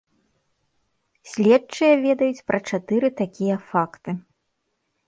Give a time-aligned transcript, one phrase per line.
[1.33, 4.11] Следчыя ведаюць пра чатыры такія факты.